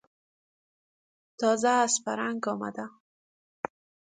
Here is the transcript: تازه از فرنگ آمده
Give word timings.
تازه 1.39 1.67
از 1.69 2.01
فرنگ 2.05 2.47
آمده 2.49 2.85